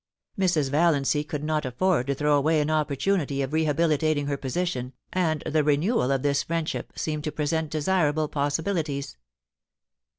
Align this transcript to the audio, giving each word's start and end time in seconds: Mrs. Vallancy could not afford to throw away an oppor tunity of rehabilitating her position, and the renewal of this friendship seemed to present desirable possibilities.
Mrs. 0.35 0.71
Vallancy 0.71 1.23
could 1.23 1.43
not 1.43 1.63
afford 1.63 2.07
to 2.07 2.15
throw 2.15 2.35
away 2.35 2.59
an 2.59 2.69
oppor 2.69 2.97
tunity 2.97 3.43
of 3.43 3.53
rehabilitating 3.53 4.25
her 4.25 4.35
position, 4.35 4.93
and 5.13 5.41
the 5.45 5.63
renewal 5.63 6.09
of 6.11 6.23
this 6.23 6.41
friendship 6.41 6.93
seemed 6.95 7.23
to 7.25 7.31
present 7.31 7.69
desirable 7.69 8.27
possibilities. 8.27 9.17